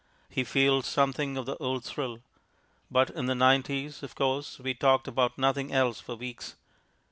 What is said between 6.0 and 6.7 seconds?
for weeks.